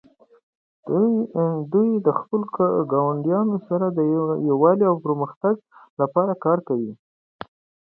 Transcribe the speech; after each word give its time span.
دوی 1.71 1.89
د 2.05 2.07
خپلو 2.19 2.45
ګاونډیانو 2.91 3.57
سره 3.67 3.85
د 3.89 3.99
یووالي 4.49 4.85
او 4.91 4.95
پرمختګ 5.05 5.55
لپاره 5.99 6.33
کار 6.45 6.59
کوي. 6.67 6.93